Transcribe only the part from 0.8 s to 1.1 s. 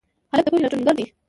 دی.